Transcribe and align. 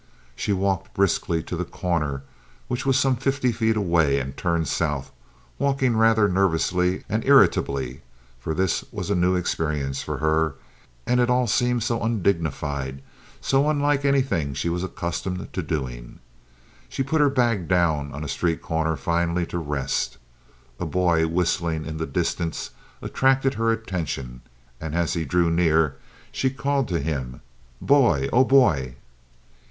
She 0.35 0.51
walked 0.51 0.95
briskly 0.95 1.43
to 1.43 1.55
the 1.55 1.63
corner, 1.63 2.23
which 2.67 2.87
was 2.87 2.97
some 2.97 3.15
fifty 3.15 3.51
feet 3.51 3.77
away, 3.77 4.19
and 4.19 4.35
turned 4.35 4.67
south, 4.67 5.11
walking 5.59 5.95
rather 5.95 6.27
nervously 6.27 7.03
and 7.07 7.23
irritably, 7.23 8.01
for 8.39 8.55
this 8.55 8.83
was 8.91 9.11
a 9.11 9.15
new 9.15 9.35
experience 9.35 10.01
for 10.01 10.17
her, 10.17 10.55
and 11.05 11.19
it 11.19 11.29
all 11.29 11.45
seemed 11.45 11.83
so 11.83 12.01
undignified, 12.01 13.03
so 13.41 13.69
unlike 13.69 14.03
anything 14.03 14.55
she 14.55 14.69
was 14.69 14.83
accustomed 14.83 15.53
to 15.53 15.61
doing. 15.61 16.17
She 16.89 17.03
put 17.03 17.21
her 17.21 17.29
bag 17.29 17.67
down 17.67 18.11
on 18.11 18.23
a 18.23 18.27
street 18.27 18.63
corner, 18.63 18.95
finally, 18.95 19.45
to 19.45 19.59
rest. 19.59 20.17
A 20.79 20.85
boy 20.87 21.27
whistling 21.27 21.85
in 21.85 21.97
the 21.97 22.07
distance 22.07 22.71
attracted 23.03 23.53
her 23.53 23.71
attention, 23.71 24.41
and 24.79 24.95
as 24.95 25.13
he 25.13 25.25
drew 25.25 25.51
near 25.51 25.97
she 26.31 26.49
called 26.49 26.87
to 26.87 26.99
him: 26.99 27.41
"Boy! 27.79 28.27
Oh, 28.33 28.43
boy!" 28.43 28.95